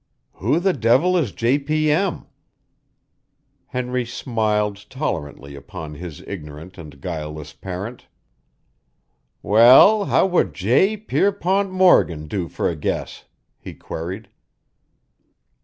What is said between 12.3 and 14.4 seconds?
for a guess?" he queried.